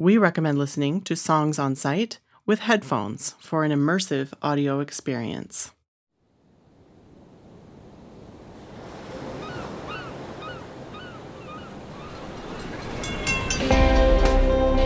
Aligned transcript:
We 0.00 0.16
recommend 0.16 0.56
listening 0.56 1.02
to 1.02 1.14
songs 1.14 1.58
on 1.58 1.76
site 1.76 2.20
with 2.46 2.60
headphones 2.60 3.34
for 3.38 3.64
an 3.64 3.70
immersive 3.70 4.32
audio 4.40 4.80
experience. 4.80 5.72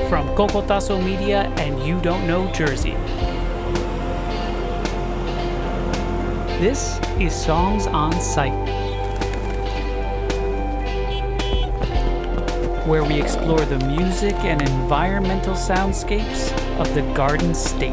From 0.08 0.26
Cocotazo 0.34 0.98
Media 0.98 1.42
and 1.58 1.80
You 1.86 2.00
Don't 2.00 2.26
Know 2.26 2.50
Jersey. 2.50 2.96
This 6.58 6.98
is 7.20 7.32
Songs 7.32 7.86
on 7.86 8.20
Site, 8.20 8.68
where 12.86 13.02
we 13.02 13.20
explore 13.20 13.64
the 13.64 13.78
music 13.86 14.34
and 14.44 14.60
environmental 14.60 15.54
soundscapes 15.54 16.52
of 16.78 16.94
the 16.94 17.00
Garden 17.14 17.54
State. 17.54 17.92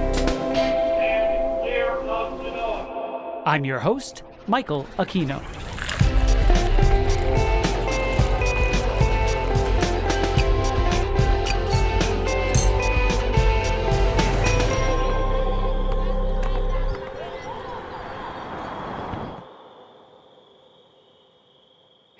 I'm 3.45 3.63
your 3.63 3.79
host, 3.79 4.23
Michael 4.47 4.85
Aquino. 4.97 5.41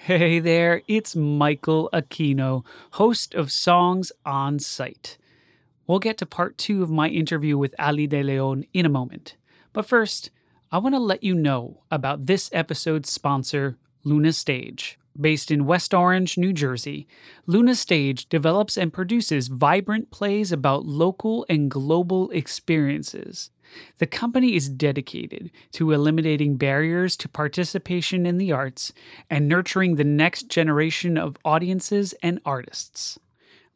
Hey 0.05 0.39
there, 0.39 0.81
it's 0.87 1.15
Michael 1.15 1.87
Aquino, 1.93 2.65
host 2.93 3.35
of 3.35 3.51
Songs 3.51 4.11
on 4.25 4.57
Site. 4.57 5.19
We'll 5.85 5.99
get 5.99 6.17
to 6.17 6.25
part 6.25 6.57
two 6.57 6.81
of 6.81 6.89
my 6.89 7.07
interview 7.07 7.55
with 7.55 7.75
Ali 7.77 8.07
De 8.07 8.23
Leon 8.23 8.65
in 8.73 8.87
a 8.87 8.89
moment. 8.89 9.35
But 9.73 9.85
first, 9.85 10.31
I 10.71 10.79
want 10.79 10.95
to 10.95 10.99
let 10.99 11.23
you 11.23 11.35
know 11.35 11.83
about 11.91 12.25
this 12.25 12.49
episode's 12.51 13.11
sponsor, 13.11 13.77
Luna 14.03 14.33
Stage. 14.33 14.97
Based 15.19 15.51
in 15.51 15.65
West 15.65 15.93
Orange, 15.93 16.37
New 16.37 16.53
Jersey, 16.53 17.07
Luna 17.45 17.75
Stage 17.75 18.29
develops 18.29 18.77
and 18.77 18.93
produces 18.93 19.49
vibrant 19.49 20.09
plays 20.09 20.51
about 20.51 20.85
local 20.85 21.45
and 21.49 21.69
global 21.69 22.29
experiences. 22.31 23.51
The 23.97 24.07
company 24.07 24.55
is 24.55 24.69
dedicated 24.69 25.51
to 25.73 25.91
eliminating 25.91 26.57
barriers 26.57 27.15
to 27.17 27.29
participation 27.29 28.25
in 28.25 28.37
the 28.37 28.51
arts 28.51 28.93
and 29.29 29.47
nurturing 29.47 29.95
the 29.95 30.03
next 30.03 30.49
generation 30.49 31.17
of 31.17 31.37
audiences 31.45 32.13
and 32.23 32.39
artists. 32.45 33.19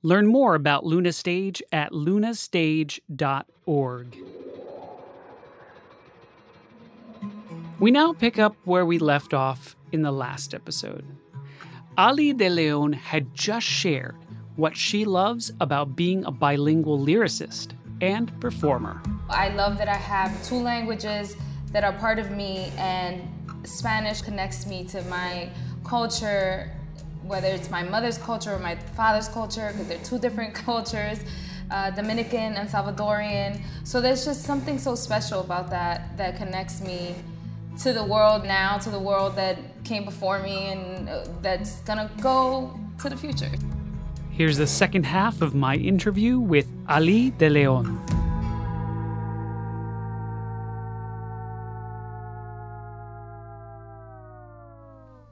Learn 0.02 0.28
more 0.28 0.56
about 0.56 0.86
Luna 0.86 1.14
Stage 1.14 1.62
at 1.72 1.92
lunastage.org. 1.92 4.18
We 7.78 7.92
now 7.92 8.14
pick 8.14 8.40
up 8.40 8.56
where 8.64 8.86
we 8.86 9.00
left 9.00 9.34
off 9.34 9.76
in 9.92 10.02
the 10.02 10.12
last 10.12 10.54
episode. 10.54 11.06
Ali 11.98 12.34
De 12.34 12.50
Leon 12.50 12.92
had 12.92 13.34
just 13.34 13.66
shared 13.66 14.18
what 14.58 14.76
she 14.76 15.06
loves 15.06 15.54
about 15.62 15.96
being 15.96 16.26
a 16.26 16.32
bilingual 16.32 17.00
lyricist 17.00 17.70
and 18.02 18.38
performer. 18.42 19.02
I 19.30 19.48
love 19.50 19.78
that 19.78 19.88
I 19.88 19.96
have 19.96 20.44
two 20.46 20.58
languages 20.58 21.38
that 21.72 21.86
are 21.86 21.94
part 21.94 22.20
of 22.20 22.32
me, 22.32 22.70
and 22.78 23.24
Spanish 23.64 24.22
connects 24.22 24.68
me 24.68 24.84
to 24.88 25.02
my 25.04 25.50
culture, 25.86 26.70
whether 27.24 27.48
it's 27.48 27.70
my 27.70 27.84
mother's 27.84 28.18
culture 28.18 28.54
or 28.54 28.60
my 28.60 28.76
father's 28.76 29.30
culture, 29.30 29.70
because 29.72 29.88
they're 29.88 30.04
two 30.04 30.20
different 30.20 30.54
cultures. 30.66 31.20
Uh, 31.72 31.90
Dominican 31.92 32.54
and 32.56 32.70
Salvadorian. 32.70 33.60
So 33.86 34.00
there's 34.00 34.24
just 34.24 34.44
something 34.44 34.78
so 34.78 34.94
special 34.94 35.40
about 35.42 35.72
that 35.72 36.16
that 36.16 36.38
connects 36.38 36.80
me 36.82 37.16
to 37.80 37.94
the 37.94 38.04
world 38.04 38.46
now, 38.46 38.78
to 38.78 38.90
the 38.90 39.00
world 39.00 39.36
that 39.36 39.58
came 39.84 40.06
before 40.06 40.40
me, 40.40 40.72
and 40.72 41.10
uh, 41.10 41.26
that's 41.42 41.82
gonna 41.82 42.10
go 42.22 42.80
to 43.02 43.10
the 43.10 43.18
future. 43.18 43.52
Here's 44.32 44.58
the 44.58 44.68
second 44.68 45.06
half 45.06 45.42
of 45.42 45.56
my 45.56 45.76
interview 45.76 46.40
with 46.40 46.68
Ali 46.88 47.32
De 47.32 47.50
Leon. 47.50 47.86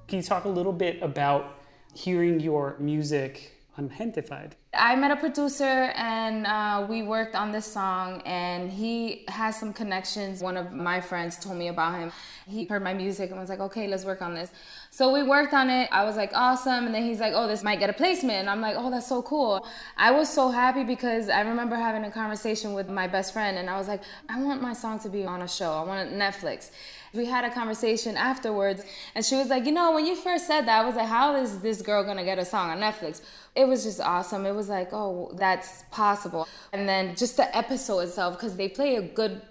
Can 0.07 0.17
you 0.17 0.23
talk 0.23 0.45
a 0.45 0.49
little 0.49 0.73
bit 0.73 1.01
about 1.01 1.55
hearing 1.93 2.39
your 2.39 2.75
music 2.79 3.51
on 3.77 3.89
Gentefied? 3.89 4.51
I 4.75 4.95
met 4.95 5.11
a 5.11 5.15
producer 5.15 5.63
and 5.63 6.47
uh, 6.47 6.85
we 6.89 7.03
worked 7.03 7.35
on 7.35 7.51
this 7.51 7.65
song, 7.65 8.23
and 8.25 8.71
he 8.71 9.23
has 9.27 9.59
some 9.59 9.71
connections. 9.71 10.41
One 10.41 10.57
of 10.57 10.71
my 10.71 10.99
friends 10.99 11.37
told 11.37 11.57
me 11.57 11.67
about 11.67 11.93
him. 11.99 12.11
He 12.47 12.65
heard 12.65 12.83
my 12.83 12.93
music 12.93 13.29
and 13.29 13.39
was 13.39 13.49
like, 13.49 13.59
okay, 13.59 13.87
let's 13.87 14.03
work 14.03 14.21
on 14.21 14.33
this. 14.33 14.49
So 14.89 15.13
we 15.13 15.21
worked 15.21 15.53
on 15.53 15.69
it. 15.69 15.89
I 15.91 16.03
was 16.03 16.15
like, 16.15 16.31
awesome. 16.33 16.85
And 16.87 16.95
then 16.95 17.03
he's 17.03 17.19
like, 17.19 17.33
oh, 17.35 17.47
this 17.47 17.63
might 17.63 17.79
get 17.79 17.89
a 17.89 17.93
placement. 17.93 18.39
And 18.39 18.49
I'm 18.49 18.61
like, 18.61 18.75
oh, 18.77 18.89
that's 18.89 19.07
so 19.07 19.21
cool. 19.21 19.67
I 19.95 20.11
was 20.11 20.27
so 20.27 20.49
happy 20.49 20.83
because 20.83 21.29
I 21.29 21.41
remember 21.41 21.75
having 21.75 22.03
a 22.05 22.11
conversation 22.11 22.73
with 22.73 22.89
my 22.89 23.07
best 23.07 23.31
friend, 23.31 23.57
and 23.59 23.69
I 23.69 23.77
was 23.77 23.87
like, 23.87 24.01
I 24.27 24.41
want 24.41 24.61
my 24.61 24.73
song 24.73 24.99
to 25.01 25.09
be 25.09 25.23
on 25.23 25.43
a 25.43 25.47
show, 25.47 25.71
I 25.71 25.83
want 25.83 26.11
Netflix. 26.13 26.71
We 27.13 27.25
had 27.25 27.45
a 27.45 27.51
conversation 27.51 28.17
afterwards, 28.17 28.83
and 29.13 29.23
she 29.23 29.35
was 29.35 29.47
like, 29.47 29.65
You 29.65 29.71
know, 29.71 29.91
when 29.91 30.05
you 30.05 30.15
first 30.15 30.47
said 30.47 30.61
that, 30.67 30.81
I 30.81 30.85
was 30.85 30.95
like, 30.95 31.07
How 31.07 31.35
is 31.35 31.59
this 31.59 31.81
girl 31.81 32.03
gonna 32.03 32.23
get 32.25 32.39
a 32.39 32.45
song 32.45 32.71
on 32.71 32.79
Netflix? 32.79 33.21
It 33.55 33.67
was 33.67 33.83
just 33.83 33.99
awesome. 34.01 34.47
It 34.47 34.53
was 34.55 34.67
like, 34.67 34.89
Oh, 34.93 35.31
that's 35.35 35.83
possible. 35.91 36.47
And 36.71 36.89
then 36.89 37.15
just 37.15 37.37
the 37.37 37.55
episode 37.55 37.99
itself, 37.99 38.35
because 38.37 38.55
they 38.55 38.67
play 38.67 38.95
a 38.95 39.01
good 39.03 39.41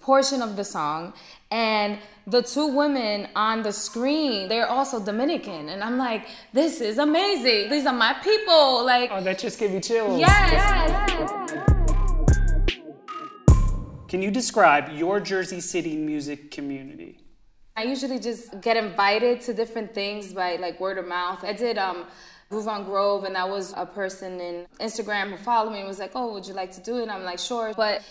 portion 0.00 0.42
of 0.42 0.56
the 0.56 0.64
song, 0.64 1.12
and 1.52 1.96
the 2.26 2.42
two 2.42 2.66
women 2.66 3.28
on 3.36 3.62
the 3.62 3.72
screen, 3.72 4.48
they're 4.48 4.68
also 4.68 4.98
Dominican. 4.98 5.68
And 5.68 5.84
I'm 5.84 5.98
like, 5.98 6.26
This 6.52 6.80
is 6.80 6.98
amazing. 6.98 7.70
These 7.70 7.86
are 7.86 7.94
my 7.94 8.14
people. 8.14 8.84
Like, 8.84 9.10
Oh, 9.12 9.22
that 9.22 9.38
just 9.38 9.60
gave 9.60 9.70
you 9.70 9.80
chills. 9.80 10.18
yes. 10.18 11.68
Can 14.12 14.20
you 14.20 14.30
describe 14.30 14.92
your 14.92 15.20
Jersey 15.20 15.60
City 15.60 15.96
music 15.96 16.50
community? 16.50 17.18
I 17.74 17.84
usually 17.84 18.18
just 18.18 18.60
get 18.60 18.76
invited 18.76 19.40
to 19.46 19.54
different 19.54 19.94
things 19.94 20.34
by 20.34 20.56
like 20.56 20.78
word 20.80 20.98
of 20.98 21.06
mouth. 21.08 21.42
I 21.42 21.54
did 21.54 21.78
um 21.78 22.04
Groove 22.50 22.68
on 22.68 22.84
Grove 22.84 23.24
and 23.24 23.34
that 23.36 23.48
was 23.48 23.72
a 23.74 23.86
person 23.86 24.38
in 24.38 24.66
Instagram 24.80 25.30
who 25.30 25.38
followed 25.38 25.70
me 25.70 25.78
and 25.78 25.88
was 25.88 25.98
like, 25.98 26.12
Oh, 26.14 26.30
would 26.34 26.46
you 26.46 26.52
like 26.52 26.72
to 26.72 26.82
do 26.82 26.98
it? 26.98 27.04
And 27.04 27.10
I'm 27.10 27.24
like, 27.24 27.38
sure. 27.38 27.72
But 27.74 28.02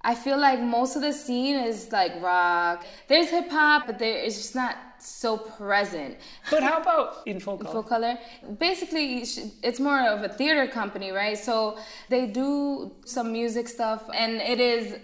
I 0.00 0.16
feel 0.16 0.36
like 0.36 0.58
most 0.60 0.96
of 0.96 1.02
the 1.02 1.12
scene 1.12 1.54
is 1.54 1.92
like 1.92 2.20
rock. 2.20 2.84
There's 3.06 3.30
hip 3.30 3.48
hop, 3.48 3.86
but 3.86 4.00
there 4.00 4.18
it's 4.24 4.38
just 4.38 4.56
not 4.56 4.76
so 4.98 5.38
present. 5.38 6.16
But 6.50 6.64
how 6.64 6.80
about 6.80 7.24
in 7.24 7.38
full 7.38 7.58
color? 7.58 7.72
Full 7.72 7.82
color. 7.84 8.18
Basically, 8.58 9.24
it's 9.62 9.78
more 9.78 10.00
of 10.08 10.24
a 10.24 10.28
theater 10.28 10.66
company, 10.66 11.12
right? 11.12 11.38
So 11.38 11.78
they 12.08 12.26
do 12.26 12.90
some 13.04 13.30
music 13.30 13.68
stuff, 13.68 14.02
and 14.12 14.40
it 14.40 14.58
is 14.58 14.96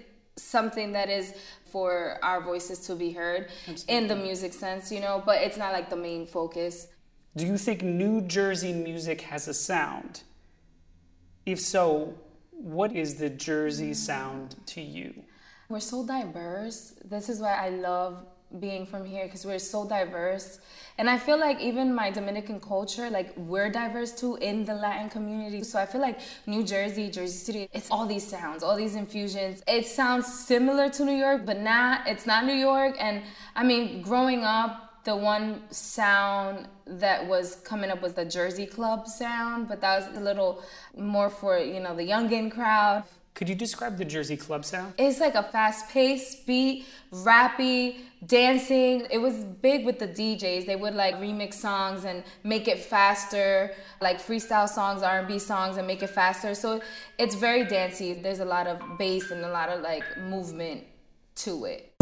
something 0.42 0.92
that 0.92 1.08
is 1.08 1.34
for 1.66 2.18
our 2.22 2.42
voices 2.42 2.80
to 2.86 2.94
be 2.94 3.12
heard 3.12 3.48
Absolutely. 3.66 3.94
in 3.94 4.06
the 4.08 4.16
music 4.16 4.52
sense, 4.52 4.92
you 4.92 5.00
know, 5.00 5.22
but 5.24 5.42
it's 5.42 5.56
not 5.56 5.72
like 5.72 5.88
the 5.88 5.96
main 5.96 6.26
focus. 6.26 6.88
Do 7.34 7.46
you 7.46 7.56
think 7.56 7.82
New 7.82 8.20
Jersey 8.20 8.74
music 8.74 9.22
has 9.22 9.48
a 9.48 9.54
sound? 9.54 10.22
If 11.46 11.60
so, 11.60 12.14
what 12.50 12.94
is 12.94 13.14
the 13.14 13.30
Jersey 13.30 13.92
mm. 13.92 13.96
sound 13.96 14.56
to 14.66 14.82
you? 14.82 15.22
We're 15.68 15.80
so 15.80 16.06
diverse. 16.06 16.94
This 17.02 17.30
is 17.30 17.40
why 17.40 17.54
I 17.54 17.70
love 17.70 18.26
being 18.60 18.86
from 18.86 19.04
here 19.04 19.24
because 19.24 19.44
we're 19.44 19.58
so 19.58 19.88
diverse. 19.88 20.58
And 20.98 21.08
I 21.08 21.18
feel 21.18 21.38
like 21.38 21.60
even 21.60 21.94
my 21.94 22.10
Dominican 22.10 22.60
culture, 22.60 23.08
like 23.10 23.36
we're 23.36 23.70
diverse 23.70 24.12
too 24.12 24.36
in 24.36 24.64
the 24.64 24.74
Latin 24.74 25.08
community. 25.08 25.62
So 25.62 25.78
I 25.78 25.86
feel 25.86 26.00
like 26.00 26.20
New 26.46 26.62
Jersey, 26.62 27.10
Jersey 27.10 27.38
City, 27.38 27.68
it's 27.72 27.90
all 27.90 28.06
these 28.06 28.26
sounds, 28.26 28.62
all 28.62 28.76
these 28.76 28.94
infusions. 28.94 29.62
It 29.66 29.86
sounds 29.86 30.26
similar 30.26 30.90
to 30.90 31.04
New 31.04 31.16
York, 31.16 31.46
but 31.46 31.60
not, 31.60 32.06
it's 32.06 32.26
not 32.26 32.44
New 32.44 32.54
York. 32.54 32.96
And 33.00 33.22
I 33.56 33.64
mean, 33.64 34.02
growing 34.02 34.44
up, 34.44 35.04
the 35.04 35.16
one 35.16 35.62
sound 35.70 36.68
that 36.86 37.26
was 37.26 37.56
coming 37.64 37.90
up 37.90 38.02
was 38.02 38.12
the 38.14 38.24
Jersey 38.24 38.66
Club 38.66 39.08
sound, 39.08 39.68
but 39.68 39.80
that 39.80 39.96
was 39.98 40.16
a 40.16 40.20
little 40.20 40.62
more 40.96 41.28
for, 41.28 41.58
you 41.58 41.80
know, 41.80 41.96
the 41.96 42.04
youngin 42.04 42.52
crowd. 42.52 43.02
Could 43.34 43.48
you 43.48 43.54
describe 43.54 43.96
the 43.96 44.04
Jersey 44.04 44.36
club 44.36 44.62
sound? 44.62 44.92
It's 44.98 45.18
like 45.18 45.34
a 45.34 45.42
fast 45.42 45.88
paced 45.88 46.46
beat, 46.46 46.86
rappy, 47.10 48.00
dancing. 48.26 49.06
It 49.10 49.16
was 49.16 49.44
big 49.44 49.86
with 49.86 49.98
the 49.98 50.06
DJs. 50.06 50.66
They 50.66 50.76
would 50.76 50.94
like 50.94 51.14
remix 51.14 51.54
songs 51.54 52.04
and 52.04 52.24
make 52.44 52.68
it 52.68 52.78
faster, 52.78 53.72
like 54.02 54.20
freestyle 54.20 54.68
songs, 54.68 55.02
R&B 55.02 55.38
songs 55.38 55.78
and 55.78 55.86
make 55.86 56.02
it 56.02 56.10
faster. 56.10 56.54
So 56.54 56.82
it's 57.18 57.34
very 57.34 57.64
dancey. 57.64 58.12
There's 58.12 58.40
a 58.40 58.44
lot 58.44 58.66
of 58.66 58.98
bass 58.98 59.30
and 59.30 59.42
a 59.46 59.50
lot 59.50 59.70
of 59.70 59.80
like 59.80 60.04
movement 60.18 60.84
to 61.36 61.64
it. 61.64 61.94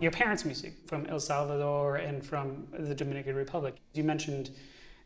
Your 0.00 0.12
parents' 0.12 0.46
music 0.46 0.76
from 0.86 1.04
El 1.06 1.20
Salvador 1.20 1.96
and 1.96 2.24
from 2.24 2.68
the 2.72 2.94
Dominican 2.94 3.36
Republic. 3.36 3.76
You 3.92 4.02
mentioned 4.02 4.50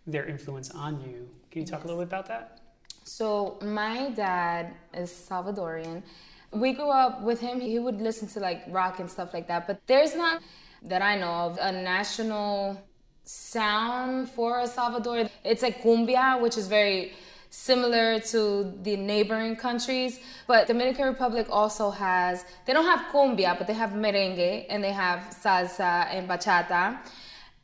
their 0.06 0.26
influence 0.26 0.70
on 0.70 1.00
you. 1.00 1.28
Can 1.58 1.66
you 1.66 1.72
talk 1.72 1.80
yes. 1.80 1.84
a 1.86 1.88
little 1.88 2.04
bit 2.04 2.08
about 2.08 2.28
that? 2.28 2.60
So, 3.02 3.58
my 3.62 4.10
dad 4.10 4.74
is 4.94 5.10
Salvadorian. 5.10 6.04
We 6.52 6.72
grew 6.72 6.88
up 6.88 7.20
with 7.22 7.40
him. 7.40 7.58
He 7.58 7.80
would 7.80 8.00
listen 8.00 8.28
to 8.28 8.38
like 8.38 8.62
rock 8.68 9.00
and 9.00 9.10
stuff 9.10 9.34
like 9.34 9.48
that. 9.48 9.66
But 9.66 9.80
there's 9.88 10.14
not, 10.14 10.40
that 10.82 11.02
I 11.02 11.16
know 11.16 11.32
of, 11.46 11.58
a 11.60 11.72
national 11.72 12.80
sound 13.24 14.30
for 14.30 14.60
El 14.60 14.68
Salvador. 14.68 15.28
It's 15.42 15.62
like 15.62 15.82
cumbia, 15.82 16.40
which 16.40 16.56
is 16.56 16.68
very 16.68 17.14
similar 17.50 18.20
to 18.20 18.72
the 18.82 18.96
neighboring 18.96 19.56
countries. 19.56 20.20
But 20.46 20.68
Dominican 20.68 21.06
Republic 21.06 21.48
also 21.50 21.90
has, 21.90 22.44
they 22.66 22.72
don't 22.72 22.84
have 22.84 23.12
cumbia, 23.12 23.58
but 23.58 23.66
they 23.66 23.74
have 23.74 23.90
merengue 23.90 24.66
and 24.68 24.84
they 24.84 24.92
have 24.92 25.34
salsa 25.42 26.06
and 26.14 26.28
bachata. 26.28 26.98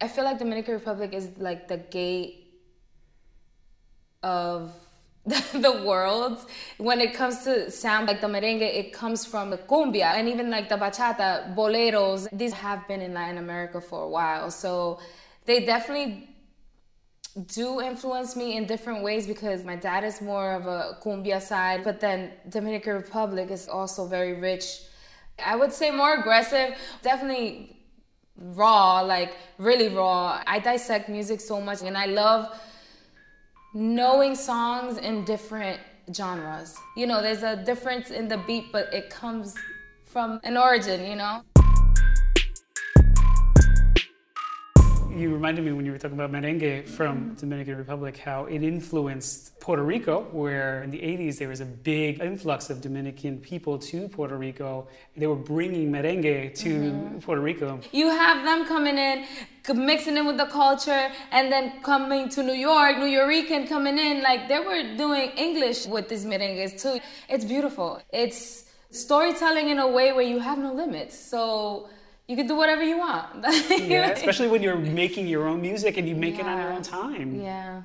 I 0.00 0.08
feel 0.08 0.24
like 0.24 0.40
Dominican 0.40 0.74
Republic 0.74 1.12
is 1.12 1.28
like 1.38 1.68
the 1.68 1.76
gate 1.76 2.43
of 4.24 4.72
the 5.24 5.82
world 5.86 6.38
when 6.78 7.00
it 7.00 7.14
comes 7.14 7.44
to 7.44 7.70
sound 7.70 8.06
like 8.08 8.20
the 8.20 8.26
merengue 8.26 8.68
it 8.82 8.92
comes 8.92 9.24
from 9.24 9.48
the 9.54 9.56
cumbia 9.56 10.10
and 10.18 10.28
even 10.28 10.50
like 10.50 10.68
the 10.68 10.76
bachata 10.76 11.28
boleros 11.56 12.28
these 12.40 12.52
have 12.52 12.86
been 12.88 13.00
in 13.00 13.14
latin 13.14 13.38
america 13.38 13.80
for 13.80 14.02
a 14.02 14.10
while 14.16 14.50
so 14.50 14.98
they 15.46 15.64
definitely 15.64 16.28
do 17.46 17.80
influence 17.80 18.36
me 18.36 18.56
in 18.56 18.64
different 18.64 19.02
ways 19.02 19.26
because 19.26 19.64
my 19.64 19.74
dad 19.74 20.04
is 20.04 20.20
more 20.20 20.52
of 20.52 20.66
a 20.66 20.98
cumbia 21.02 21.42
side, 21.42 21.82
but 21.82 21.98
then 21.98 22.30
Dominican 22.48 22.94
Republic 22.94 23.50
is 23.50 23.68
also 23.68 24.06
very 24.06 24.34
rich. 24.34 24.82
I 25.44 25.56
would 25.56 25.72
say 25.72 25.90
more 25.90 26.14
aggressive, 26.14 26.76
definitely 27.02 27.76
raw, 28.36 29.00
like 29.00 29.34
really 29.58 29.88
raw. 29.88 30.42
I 30.46 30.60
dissect 30.60 31.08
music 31.08 31.40
so 31.40 31.60
much 31.60 31.82
and 31.82 31.98
I 31.98 32.06
love 32.06 32.56
knowing 33.74 34.36
songs 34.36 34.98
in 34.98 35.24
different 35.24 35.80
genres. 36.14 36.78
You 36.96 37.06
know, 37.06 37.20
there's 37.20 37.42
a 37.42 37.56
difference 37.56 38.10
in 38.10 38.28
the 38.28 38.38
beat, 38.38 38.70
but 38.72 38.92
it 38.94 39.10
comes 39.10 39.54
from 40.04 40.38
an 40.44 40.56
origin, 40.56 41.04
you 41.04 41.16
know? 41.16 41.42
You 45.16 45.32
reminded 45.32 45.64
me 45.64 45.70
when 45.70 45.86
you 45.86 45.92
were 45.92 45.98
talking 45.98 46.18
about 46.18 46.32
merengue 46.32 46.88
from 46.88 47.34
Dominican 47.34 47.76
Republic 47.76 48.16
how 48.16 48.46
it 48.46 48.64
influenced 48.64 49.60
Puerto 49.60 49.84
Rico, 49.84 50.22
where 50.32 50.82
in 50.82 50.90
the 50.90 50.98
80s 50.98 51.38
there 51.38 51.48
was 51.48 51.60
a 51.60 51.64
big 51.64 52.20
influx 52.20 52.68
of 52.68 52.80
Dominican 52.80 53.38
people 53.38 53.78
to 53.78 54.08
Puerto 54.08 54.36
Rico. 54.36 54.88
They 55.16 55.28
were 55.28 55.36
bringing 55.36 55.92
merengue 55.92 56.52
to 56.54 56.68
mm-hmm. 56.68 57.18
Puerto 57.20 57.40
Rico. 57.40 57.78
You 57.92 58.08
have 58.08 58.44
them 58.44 58.66
coming 58.66 58.98
in, 58.98 59.24
mixing 59.72 60.16
in 60.16 60.26
with 60.26 60.36
the 60.36 60.46
culture, 60.46 61.12
and 61.30 61.52
then 61.52 61.80
coming 61.82 62.28
to 62.30 62.42
New 62.42 62.52
York, 62.52 62.96
Nuyorican 62.96 63.68
coming 63.68 63.98
in. 63.98 64.20
Like 64.20 64.48
they 64.48 64.58
were 64.58 64.96
doing 64.96 65.30
English 65.36 65.86
with 65.86 66.08
these 66.08 66.24
merengues 66.24 66.82
too. 66.82 66.98
It's 67.28 67.44
beautiful. 67.44 68.02
It's 68.12 68.64
storytelling 68.90 69.68
in 69.68 69.78
a 69.78 69.88
way 69.88 70.12
where 70.12 70.26
you 70.26 70.40
have 70.40 70.58
no 70.58 70.72
limits. 70.72 71.16
So 71.16 71.88
you 72.26 72.36
can 72.36 72.46
do 72.46 72.56
whatever 72.56 72.82
you 72.82 72.98
want. 72.98 73.44
yeah, 73.70 74.10
especially 74.10 74.48
when 74.48 74.62
you're 74.62 74.78
making 74.78 75.28
your 75.28 75.46
own 75.46 75.60
music 75.60 75.96
and 75.98 76.08
you 76.08 76.14
make 76.14 76.38
yeah. 76.38 76.40
it 76.40 76.46
on 76.46 76.58
your 76.58 76.72
own 76.72 76.82
time. 76.82 77.40
Yeah. 77.40 77.82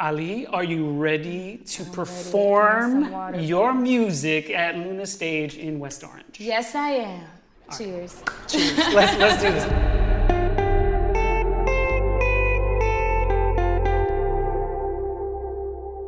Ali, 0.00 0.46
are 0.46 0.64
you 0.64 0.90
ready 0.90 1.58
to 1.66 1.82
I'm 1.82 1.90
perform 1.90 3.12
ready. 3.12 3.44
your 3.44 3.74
music 3.74 4.48
at 4.50 4.76
Luna 4.76 5.04
Stage 5.06 5.56
in 5.56 5.78
West 5.78 6.04
Orange? 6.04 6.38
Yes, 6.38 6.74
I 6.74 6.90
am. 6.90 7.26
All 7.68 7.76
Cheers. 7.76 8.22
Right. 8.26 8.48
Cheers. 8.48 8.78
let's, 8.94 9.18
let's 9.18 9.42
do 9.42 9.50
this. 9.50 9.64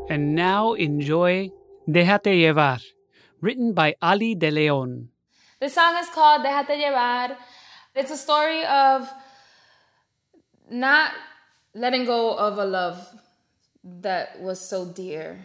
And 0.08 0.34
now 0.34 0.72
enjoy 0.74 1.50
Déjate 1.86 2.34
Llevar, 2.34 2.80
written 3.40 3.74
by 3.74 3.94
Ali 4.00 4.34
de 4.34 4.50
Leon. 4.50 5.10
The 5.60 5.68
song 5.68 5.94
is 5.96 6.08
called 6.08 6.42
Déjate 6.42 6.78
Llevar. 6.78 7.36
It's 7.94 8.10
a 8.10 8.16
story 8.16 8.64
of 8.64 9.06
not 10.70 11.12
letting 11.74 12.06
go 12.06 12.34
of 12.34 12.56
a 12.56 12.64
love 12.64 13.06
that 13.84 14.40
was 14.40 14.58
so 14.58 14.86
dear. 14.86 15.44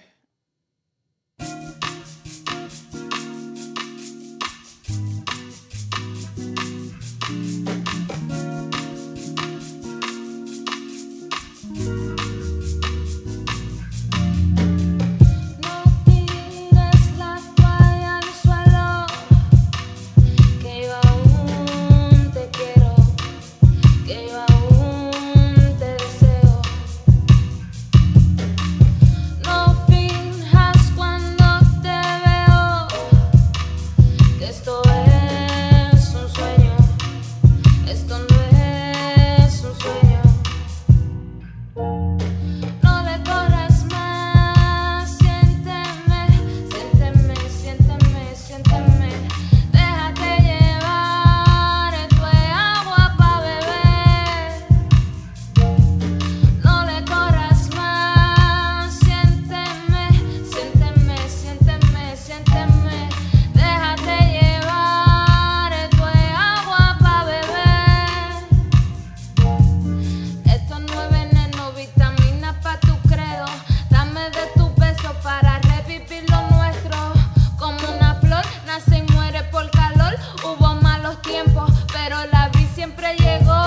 llegó. 83.14 83.65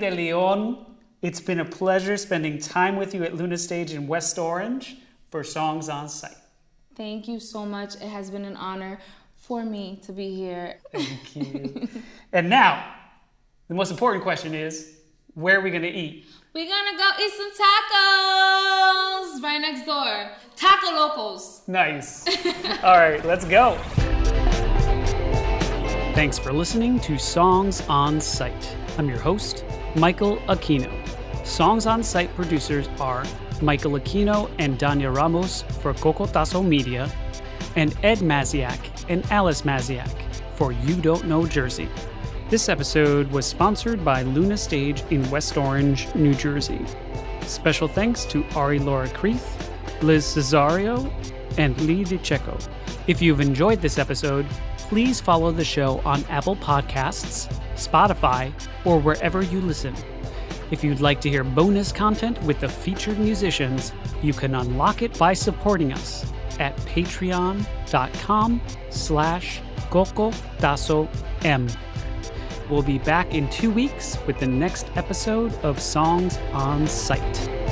De 0.00 0.10
Leon. 0.10 0.86
It's 1.20 1.40
been 1.40 1.60
a 1.60 1.64
pleasure 1.64 2.16
spending 2.16 2.58
time 2.58 2.96
with 2.96 3.14
you 3.14 3.22
at 3.22 3.34
Luna 3.36 3.58
Stage 3.58 3.92
in 3.92 4.08
West 4.08 4.38
Orange 4.38 4.96
for 5.30 5.44
Songs 5.44 5.90
on 5.90 6.08
Site. 6.08 6.36
Thank 6.96 7.28
you 7.28 7.38
so 7.38 7.66
much. 7.66 7.96
It 7.96 8.08
has 8.08 8.30
been 8.30 8.46
an 8.46 8.56
honor 8.56 8.98
for 9.36 9.62
me 9.62 10.00
to 10.06 10.12
be 10.12 10.34
here. 10.34 10.78
Thank 10.90 11.36
you. 11.36 11.88
and 12.32 12.48
now, 12.48 12.94
the 13.68 13.74
most 13.74 13.90
important 13.90 14.22
question 14.22 14.54
is 14.54 14.96
where 15.34 15.58
are 15.58 15.60
we 15.60 15.70
going 15.70 15.82
to 15.82 15.88
eat? 15.88 16.26
We're 16.52 16.66
gonna 16.66 16.98
go 16.98 17.08
eat 17.20 17.30
some 17.36 17.52
tacos 17.52 19.40
right 19.40 19.60
next 19.60 19.86
door. 19.86 20.30
Taco 20.56 20.96
Locos. 20.96 21.62
Nice. 21.68 22.26
All 22.82 22.96
right, 22.96 23.24
let's 23.24 23.44
go. 23.44 23.78
Thanks 26.12 26.40
for 26.40 26.52
listening 26.52 26.98
to 27.00 27.18
Songs 27.18 27.82
on 27.88 28.20
Site. 28.20 28.76
I'm 28.98 29.08
your 29.08 29.20
host, 29.20 29.64
Michael 29.96 30.36
Aquino. 30.48 30.90
Songs 31.44 31.86
on 31.86 32.02
Site 32.02 32.32
producers 32.36 32.88
are 33.00 33.24
Michael 33.60 33.92
Aquino 33.92 34.50
and 34.58 34.78
Dania 34.78 35.14
Ramos 35.14 35.62
for 35.80 35.92
Cocotazo 35.94 36.64
Media, 36.64 37.10
and 37.76 37.96
Ed 38.02 38.18
Magdziak 38.18 38.78
and 39.08 39.24
Alice 39.32 39.62
Magdziak 39.62 40.10
for 40.54 40.72
You 40.72 40.94
Don't 40.96 41.26
Know 41.26 41.46
Jersey. 41.46 41.88
This 42.48 42.68
episode 42.68 43.30
was 43.30 43.46
sponsored 43.46 44.04
by 44.04 44.22
Luna 44.22 44.56
Stage 44.56 45.02
in 45.10 45.28
West 45.30 45.56
Orange, 45.56 46.12
New 46.14 46.34
Jersey. 46.34 46.80
Special 47.42 47.88
thanks 47.88 48.24
to 48.26 48.44
Ari 48.54 48.78
Laura 48.78 49.08
Kreith, 49.08 49.60
Liz 50.02 50.24
Cesario, 50.24 51.12
and 51.58 51.80
Lee 51.80 52.04
DiCecco. 52.04 52.68
If 53.06 53.22
you've 53.22 53.40
enjoyed 53.40 53.80
this 53.80 53.98
episode, 53.98 54.46
please 54.76 55.20
follow 55.20 55.50
the 55.50 55.64
show 55.64 56.00
on 56.04 56.24
Apple 56.24 56.56
Podcasts, 56.56 57.52
Spotify, 57.74 58.52
or 58.84 58.98
wherever 58.98 59.42
you 59.42 59.60
listen. 59.60 59.94
If 60.70 60.84
you'd 60.84 61.00
like 61.00 61.20
to 61.22 61.30
hear 61.30 61.42
bonus 61.42 61.90
content 61.92 62.40
with 62.42 62.60
the 62.60 62.68
featured 62.68 63.18
musicians, 63.18 63.92
you 64.22 64.32
can 64.32 64.54
unlock 64.54 65.02
it 65.02 65.18
by 65.18 65.32
supporting 65.32 65.92
us 65.92 66.30
at 66.58 66.76
patreon.com 66.78 68.60
slash 68.90 69.60
M. 71.42 71.68
We'll 72.68 72.82
be 72.82 72.98
back 72.98 73.34
in 73.34 73.48
two 73.50 73.70
weeks 73.70 74.16
with 74.26 74.38
the 74.38 74.46
next 74.46 74.86
episode 74.94 75.52
of 75.64 75.80
Songs 75.80 76.38
on 76.52 76.86
Site. 76.86 77.69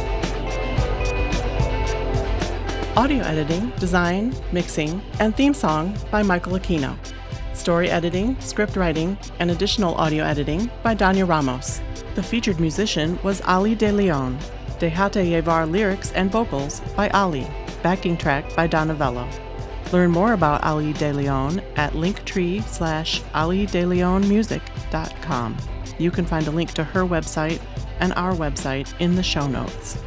Audio 2.98 3.22
editing, 3.22 3.70
design, 3.78 4.34
mixing, 4.50 5.00
and 5.20 5.36
theme 5.36 5.54
song 5.54 5.96
by 6.10 6.20
Michael 6.20 6.54
Aquino. 6.54 6.98
Story 7.54 7.88
editing, 7.88 8.36
script 8.40 8.74
writing, 8.74 9.16
and 9.38 9.52
additional 9.52 9.94
audio 9.94 10.24
editing 10.24 10.68
by 10.82 10.96
Dania 10.96 11.28
Ramos. 11.28 11.80
The 12.16 12.24
featured 12.24 12.58
musician 12.58 13.16
was 13.22 13.40
Ali 13.42 13.76
De 13.76 13.92
Leon. 13.92 14.36
Dejate 14.80 15.30
Llevar 15.30 15.70
lyrics 15.70 16.10
and 16.14 16.32
vocals 16.32 16.80
by 16.96 17.08
Ali. 17.10 17.46
Backing 17.84 18.16
track 18.16 18.56
by 18.56 18.66
Donavelo. 18.66 19.28
Learn 19.92 20.10
more 20.10 20.32
about 20.32 20.64
Ali 20.64 20.92
De 20.94 21.12
Leon 21.12 21.62
at 21.76 21.92
linktree 21.92 22.64
slash 22.64 23.22
alideleonmusic.com. 23.32 25.56
You 25.98 26.10
can 26.10 26.26
find 26.26 26.48
a 26.48 26.50
link 26.50 26.72
to 26.72 26.82
her 26.82 27.04
website 27.04 27.60
and 28.00 28.12
our 28.14 28.32
website 28.32 28.92
in 28.98 29.14
the 29.14 29.22
show 29.22 29.46
notes. 29.46 29.98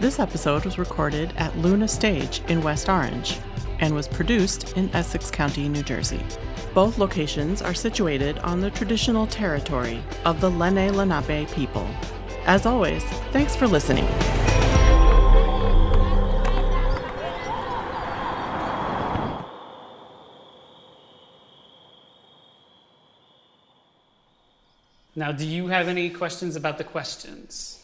This 0.00 0.18
episode 0.18 0.64
was 0.64 0.76
recorded 0.76 1.32
at 1.36 1.56
Luna 1.56 1.86
Stage 1.86 2.42
in 2.48 2.62
West 2.62 2.88
Orange 2.88 3.38
and 3.78 3.94
was 3.94 4.08
produced 4.08 4.76
in 4.76 4.90
Essex 4.94 5.30
County, 5.30 5.68
New 5.68 5.84
Jersey. 5.84 6.20
Both 6.74 6.98
locations 6.98 7.62
are 7.62 7.74
situated 7.74 8.40
on 8.40 8.60
the 8.60 8.72
traditional 8.72 9.28
territory 9.28 10.02
of 10.24 10.40
the 10.40 10.50
Lenni 10.50 10.90
Lenape 10.90 11.48
people. 11.52 11.88
As 12.44 12.66
always, 12.66 13.04
thanks 13.30 13.54
for 13.54 13.68
listening. 13.68 14.04
Now, 25.14 25.30
do 25.30 25.46
you 25.46 25.68
have 25.68 25.86
any 25.86 26.10
questions 26.10 26.56
about 26.56 26.78
the 26.78 26.84
questions? 26.84 27.83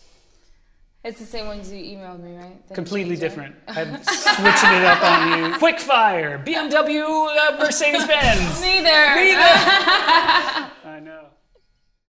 It's 1.03 1.19
the 1.19 1.25
same 1.25 1.47
ones 1.47 1.73
you 1.73 1.83
emailed 1.83 2.23
me, 2.23 2.37
right? 2.37 2.63
Didn't 2.69 2.75
Completely 2.75 3.17
different. 3.17 3.55
I'm 3.69 4.03
switching 4.05 4.71
it 4.71 4.85
up 4.85 5.03
on 5.03 5.53
you. 5.53 5.59
Quick 5.59 5.81
fire, 5.81 6.39
BMW, 6.39 7.03
uh, 7.37 7.57
Mercedes 7.59 8.07
Benz. 8.07 8.61
Neither. 8.61 9.15
Neither. 9.15 9.41
I 10.85 11.01
know. 11.03 11.29